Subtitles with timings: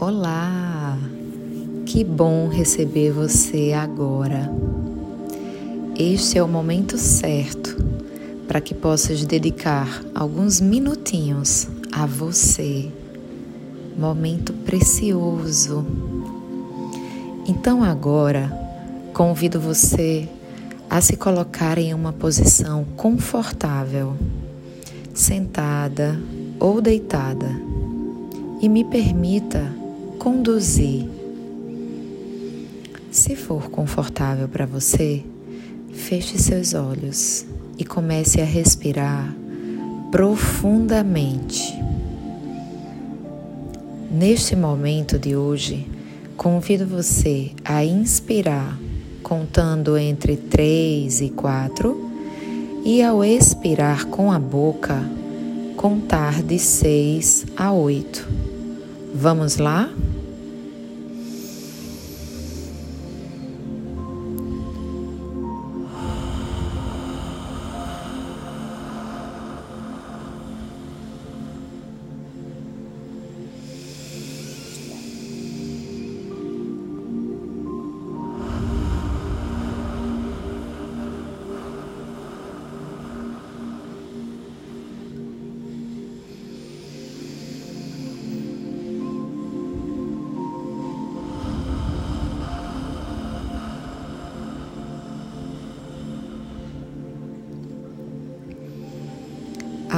[0.00, 0.96] Olá!
[1.84, 4.48] Que bom receber você agora.
[5.98, 7.76] Este é o momento certo
[8.46, 12.92] para que possas dedicar alguns minutinhos a você.
[13.98, 15.84] Momento precioso.
[17.44, 18.52] Então agora
[19.12, 20.28] convido você
[20.88, 24.14] a se colocar em uma posição confortável,
[25.12, 26.16] sentada
[26.60, 27.48] ou deitada,
[28.60, 29.77] e me permita
[30.18, 31.08] conduzir.
[33.10, 35.24] Se for confortável para você,
[35.92, 37.46] feche seus olhos
[37.78, 39.34] e comece a respirar
[40.10, 41.74] profundamente.
[44.10, 45.86] Neste momento de hoje,
[46.36, 48.78] convido você a inspirar
[49.22, 52.10] contando entre 3 e 4
[52.84, 54.98] e ao expirar com a boca,
[55.76, 58.26] contar de 6 a 8.
[59.14, 59.90] Vamos lá?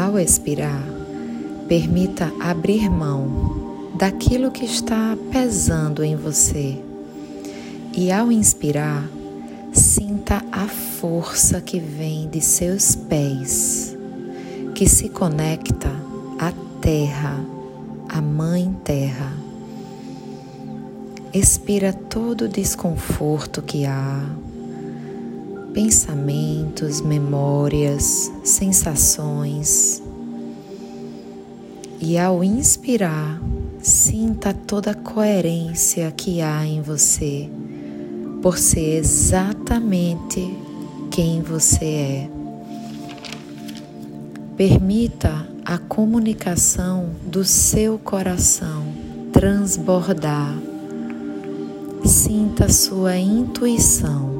[0.00, 0.82] Ao expirar,
[1.68, 6.82] permita abrir mão daquilo que está pesando em você.
[7.94, 9.06] E ao inspirar,
[9.74, 13.94] sinta a força que vem de seus pés,
[14.74, 15.90] que se conecta
[16.38, 17.38] à terra,
[18.08, 19.34] à Mãe Terra.
[21.30, 24.24] Expira todo o desconforto que há,
[25.72, 30.02] pensamentos, memórias, sensações.
[32.00, 33.40] E ao inspirar,
[33.82, 37.48] sinta toda a coerência que há em você,
[38.42, 40.56] por ser exatamente
[41.10, 42.30] quem você é.
[44.56, 48.84] Permita a comunicação do seu coração
[49.32, 50.54] transbordar.
[52.04, 54.39] Sinta sua intuição.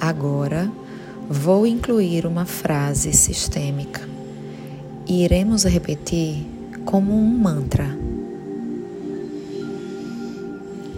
[0.00, 0.72] Agora
[1.28, 4.00] vou incluir uma frase sistêmica
[5.06, 6.46] e iremos repetir
[6.86, 7.86] como um mantra.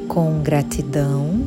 [0.06, 1.40] Com gratidão,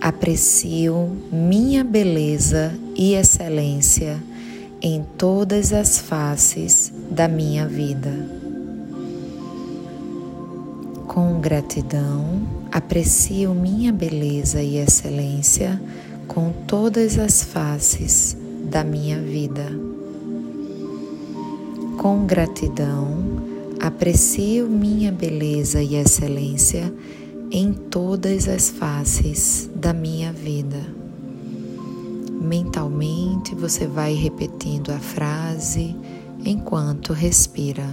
[0.00, 4.22] aprecio minha beleza e excelência
[4.80, 8.12] em todas as faces da minha vida.
[11.06, 15.80] Com gratidão, aprecio minha beleza e excelência
[16.32, 18.36] com todas as faces
[18.70, 19.66] da minha vida.
[21.98, 23.42] Com gratidão,
[23.80, 26.94] aprecio minha beleza e excelência
[27.50, 30.78] em todas as faces da minha vida.
[32.40, 35.96] Mentalmente você vai repetindo a frase
[36.44, 37.92] enquanto respira.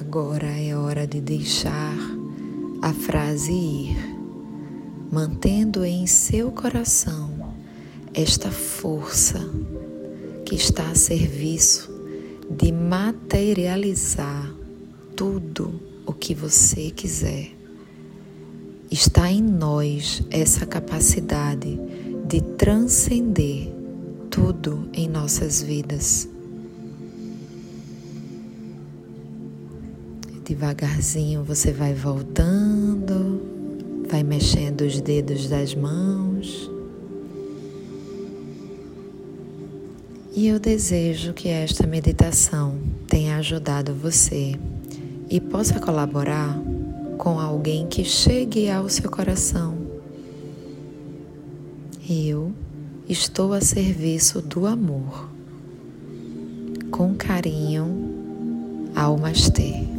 [0.00, 1.96] Agora é hora de deixar
[2.80, 3.96] a frase ir,
[5.10, 7.52] mantendo em seu coração
[8.14, 9.40] esta força
[10.46, 11.90] que está a serviço
[12.48, 14.54] de materializar
[15.16, 17.50] tudo o que você quiser.
[18.88, 21.76] Está em nós essa capacidade
[22.24, 23.74] de transcender
[24.30, 26.28] tudo em nossas vidas.
[30.48, 33.42] Devagarzinho você vai voltando,
[34.08, 36.70] vai mexendo os dedos das mãos.
[40.34, 44.54] E eu desejo que esta meditação tenha ajudado você
[45.28, 46.58] e possa colaborar
[47.18, 49.76] com alguém que chegue ao seu coração.
[52.08, 52.54] Eu
[53.06, 55.28] estou a serviço do amor.
[56.90, 59.97] Com carinho, Almastê.